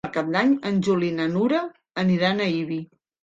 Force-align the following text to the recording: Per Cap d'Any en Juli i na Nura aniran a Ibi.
Per 0.05 0.09
Cap 0.13 0.29
d'Any 0.35 0.55
en 0.69 0.79
Juli 0.87 1.09
i 1.11 1.15
na 1.17 1.27
Nura 1.35 1.59
aniran 2.05 2.41
a 2.41 2.49
Ibi. 2.63 2.81